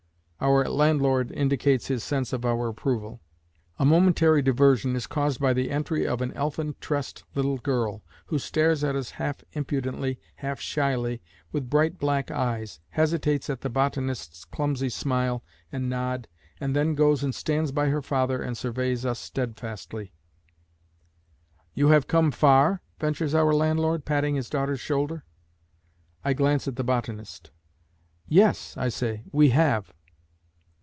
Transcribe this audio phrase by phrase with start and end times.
[0.43, 3.21] Our landlord indicates his sense of our approval.
[3.77, 8.39] A momentary diversion is caused by the entry of an elfin tressed little girl, who
[8.39, 14.43] stares at us half impudently, half shyly, with bright black eyes, hesitates at the botanist's
[14.45, 16.27] clumsy smile and nod,
[16.59, 20.11] and then goes and stands by her father and surveys us steadfastly.
[21.75, 25.23] "You have come far?" ventures our landlord, patting his daughter's shoulder.
[26.25, 27.51] I glance at the botanist.
[28.27, 29.93] "Yes," I say, "we have."